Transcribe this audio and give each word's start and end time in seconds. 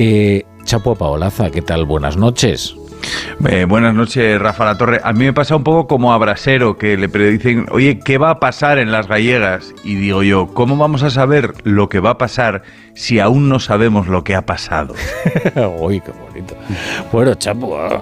Eh, 0.00 0.46
Chapo 0.62 0.94
Paolaza, 0.94 1.50
¿qué 1.50 1.60
tal? 1.60 1.84
Buenas 1.84 2.16
noches. 2.16 2.76
Eh, 3.48 3.64
buenas 3.64 3.96
noches, 3.96 4.40
Rafa 4.40 4.64
La 4.64 4.78
Torre. 4.78 5.00
A 5.02 5.12
mí 5.12 5.24
me 5.24 5.32
pasa 5.32 5.56
un 5.56 5.64
poco 5.64 5.88
como 5.88 6.12
a 6.12 6.18
Brasero, 6.18 6.78
que 6.78 6.96
le 6.96 7.08
predicen, 7.08 7.66
oye, 7.72 7.98
¿qué 7.98 8.16
va 8.16 8.30
a 8.30 8.38
pasar 8.38 8.78
en 8.78 8.92
las 8.92 9.08
gallegas? 9.08 9.74
Y 9.82 9.96
digo 9.96 10.22
yo, 10.22 10.54
¿cómo 10.54 10.76
vamos 10.76 11.02
a 11.02 11.10
saber 11.10 11.52
lo 11.64 11.88
que 11.88 11.98
va 11.98 12.10
a 12.10 12.18
pasar 12.18 12.62
si 12.94 13.18
aún 13.18 13.48
no 13.48 13.58
sabemos 13.58 14.06
lo 14.06 14.22
que 14.22 14.36
ha 14.36 14.46
pasado? 14.46 14.94
Uy, 15.80 16.00
qué 16.00 16.12
bonito. 16.12 16.54
Bueno, 17.10 17.34
Chapo, 17.34 17.76
ah. 17.76 18.00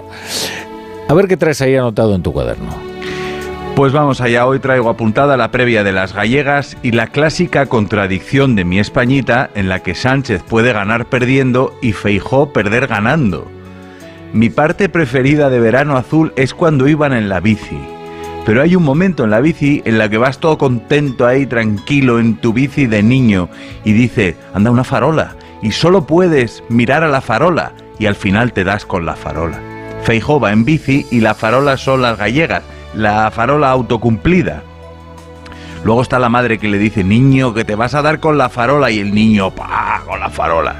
a 1.09 1.13
ver 1.15 1.27
qué 1.27 1.35
traes 1.35 1.63
ahí 1.63 1.75
anotado 1.75 2.13
en 2.13 2.21
tu 2.21 2.31
cuaderno. 2.31 2.86
Pues 3.77 3.93
vamos 3.93 4.21
allá, 4.21 4.47
hoy 4.47 4.57
traigo 4.57 4.89
apuntada 4.89 5.37
la 5.37 5.51
previa 5.51 5.83
de 5.83 5.91
las 5.91 6.11
gallegas 6.11 6.75
y 6.81 6.93
la 6.93 7.05
clásica 7.05 7.67
contradicción 7.67 8.55
de 8.55 8.65
mi 8.65 8.79
Españita 8.79 9.51
en 9.53 9.69
la 9.69 9.83
que 9.83 9.93
Sánchez 9.93 10.41
puede 10.41 10.73
ganar 10.73 11.05
perdiendo 11.05 11.77
y 11.79 11.91
Feijó 11.91 12.51
perder 12.51 12.87
ganando. 12.87 13.47
Mi 14.33 14.49
parte 14.49 14.89
preferida 14.89 15.51
de 15.51 15.59
Verano 15.59 15.95
Azul 15.95 16.33
es 16.37 16.55
cuando 16.55 16.87
iban 16.87 17.13
en 17.13 17.29
la 17.29 17.39
bici. 17.39 17.77
Pero 18.47 18.63
hay 18.63 18.75
un 18.75 18.81
momento 18.81 19.25
en 19.25 19.29
la 19.29 19.41
bici 19.41 19.83
en 19.85 19.99
la 19.99 20.09
que 20.09 20.17
vas 20.17 20.39
todo 20.39 20.57
contento 20.57 21.27
ahí, 21.27 21.45
tranquilo, 21.45 22.17
en 22.17 22.37
tu 22.37 22.53
bici 22.53 22.87
de 22.87 23.03
niño, 23.03 23.47
y 23.83 23.93
dice, 23.93 24.35
anda 24.55 24.71
una 24.71 24.85
farola, 24.85 25.35
y 25.61 25.71
solo 25.71 26.07
puedes 26.07 26.63
mirar 26.67 27.03
a 27.03 27.09
la 27.09 27.21
farola, 27.21 27.73
y 27.99 28.07
al 28.07 28.15
final 28.15 28.53
te 28.53 28.63
das 28.63 28.87
con 28.87 29.05
la 29.05 29.15
farola. 29.15 29.61
Feijó 30.01 30.39
va 30.39 30.51
en 30.51 30.65
bici 30.65 31.05
y 31.11 31.19
la 31.19 31.35
farola 31.35 31.77
son 31.77 32.01
las 32.01 32.17
gallegas, 32.17 32.63
la 32.93 33.31
farola 33.31 33.69
autocumplida. 33.71 34.63
Luego 35.83 36.01
está 36.01 36.19
la 36.19 36.29
madre 36.29 36.57
que 36.57 36.67
le 36.67 36.77
dice, 36.77 37.03
niño, 37.03 37.53
que 37.53 37.63
te 37.63 37.75
vas 37.75 37.95
a 37.95 38.01
dar 38.01 38.19
con 38.19 38.37
la 38.37 38.49
farola, 38.49 38.91
y 38.91 38.99
el 38.99 39.13
niño, 39.13 39.51
pa, 39.51 40.01
con 40.05 40.19
la 40.19 40.29
farola. 40.29 40.75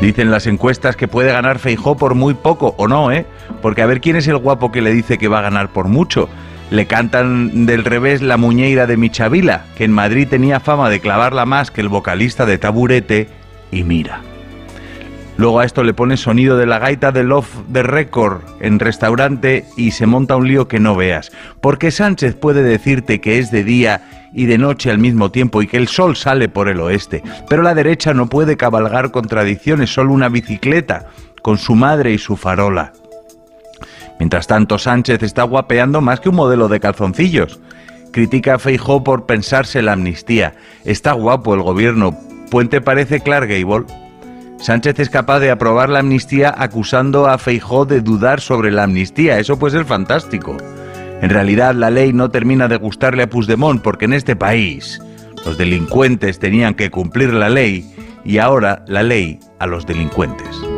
Dicen 0.00 0.30
las 0.30 0.46
encuestas 0.46 0.96
que 0.96 1.08
puede 1.08 1.32
ganar 1.32 1.58
Feijó 1.58 1.96
por 1.96 2.14
muy 2.14 2.34
poco, 2.34 2.74
o 2.78 2.88
no, 2.88 3.12
¿eh? 3.12 3.26
Porque 3.62 3.82
a 3.82 3.86
ver 3.86 4.00
quién 4.00 4.16
es 4.16 4.26
el 4.28 4.38
guapo 4.38 4.72
que 4.72 4.82
le 4.82 4.92
dice 4.92 5.18
que 5.18 5.28
va 5.28 5.38
a 5.38 5.42
ganar 5.42 5.68
por 5.68 5.88
mucho. 5.88 6.28
Le 6.70 6.86
cantan 6.86 7.66
del 7.66 7.84
revés 7.84 8.22
la 8.22 8.36
muñeira 8.36 8.86
de 8.86 8.96
Michavila, 8.96 9.64
que 9.76 9.84
en 9.84 9.92
Madrid 9.92 10.28
tenía 10.28 10.60
fama 10.60 10.88
de 10.88 11.00
clavarla 11.00 11.44
más 11.44 11.70
que 11.70 11.80
el 11.80 11.88
vocalista 11.88 12.46
de 12.46 12.58
Taburete, 12.58 13.28
y 13.70 13.84
mira. 13.84 14.22
Luego 15.40 15.60
a 15.60 15.64
esto 15.64 15.84
le 15.84 15.94
pone 15.94 16.18
sonido 16.18 16.58
de 16.58 16.66
la 16.66 16.78
gaita 16.78 17.12
de 17.12 17.24
Love 17.24 17.48
the 17.72 17.82
Record 17.82 18.42
en 18.60 18.78
restaurante 18.78 19.64
y 19.74 19.92
se 19.92 20.04
monta 20.04 20.36
un 20.36 20.46
lío 20.46 20.68
que 20.68 20.80
no 20.80 20.94
veas. 20.94 21.32
Porque 21.62 21.90
Sánchez 21.90 22.34
puede 22.34 22.62
decirte 22.62 23.22
que 23.22 23.38
es 23.38 23.50
de 23.50 23.64
día 23.64 24.02
y 24.34 24.44
de 24.44 24.58
noche 24.58 24.90
al 24.90 24.98
mismo 24.98 25.30
tiempo 25.30 25.62
y 25.62 25.66
que 25.66 25.78
el 25.78 25.88
sol 25.88 26.14
sale 26.14 26.50
por 26.50 26.68
el 26.68 26.78
oeste. 26.78 27.22
Pero 27.48 27.62
la 27.62 27.74
derecha 27.74 28.12
no 28.12 28.26
puede 28.28 28.58
cabalgar 28.58 29.12
contradicciones, 29.12 29.88
solo 29.88 30.12
una 30.12 30.28
bicicleta, 30.28 31.06
con 31.40 31.56
su 31.56 31.74
madre 31.74 32.12
y 32.12 32.18
su 32.18 32.36
farola. 32.36 32.92
Mientras 34.18 34.46
tanto, 34.46 34.78
Sánchez 34.78 35.22
está 35.22 35.44
guapeando 35.44 36.02
más 36.02 36.20
que 36.20 36.28
un 36.28 36.34
modelo 36.34 36.68
de 36.68 36.80
calzoncillos. 36.80 37.60
Critica 38.12 38.56
a 38.56 38.58
Feijó 38.58 39.02
por 39.02 39.24
pensarse 39.24 39.80
la 39.80 39.92
amnistía. 39.92 40.52
Está 40.84 41.12
guapo 41.12 41.54
el 41.54 41.62
gobierno. 41.62 42.14
Puente 42.50 42.82
parece 42.82 43.20
Clark 43.20 43.48
Gable. 43.48 43.86
Sánchez 44.60 44.98
es 45.00 45.08
capaz 45.08 45.40
de 45.40 45.50
aprobar 45.50 45.88
la 45.88 46.00
amnistía 46.00 46.54
acusando 46.56 47.26
a 47.26 47.38
Feijó 47.38 47.86
de 47.86 48.02
dudar 48.02 48.40
sobre 48.40 48.70
la 48.70 48.82
amnistía. 48.82 49.38
Eso 49.38 49.58
puede 49.58 49.78
ser 49.78 49.86
fantástico. 49.86 50.56
En 51.22 51.30
realidad 51.30 51.74
la 51.74 51.90
ley 51.90 52.12
no 52.12 52.30
termina 52.30 52.68
de 52.68 52.76
gustarle 52.76 53.22
a 53.22 53.30
Puigdemont 53.30 53.82
porque 53.82 54.04
en 54.04 54.12
este 54.12 54.36
país 54.36 55.00
los 55.46 55.56
delincuentes 55.56 56.38
tenían 56.38 56.74
que 56.74 56.90
cumplir 56.90 57.32
la 57.32 57.48
ley 57.48 57.90
y 58.24 58.38
ahora 58.38 58.84
la 58.86 59.02
ley 59.02 59.40
a 59.58 59.66
los 59.66 59.86
delincuentes. 59.86 60.69